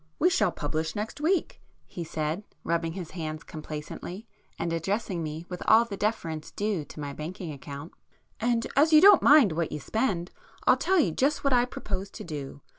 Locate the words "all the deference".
5.67-6.49